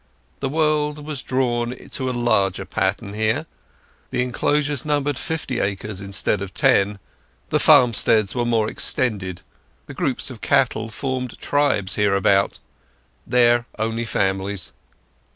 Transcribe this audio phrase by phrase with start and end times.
[0.39, 3.45] The world was drawn to a larger pattern here.
[4.09, 6.97] The enclosures numbered fifty acres instead of ten,
[7.49, 9.43] the farmsteads were more extended,
[9.85, 12.57] the groups of cattle formed tribes hereabout;
[13.27, 14.73] there only families.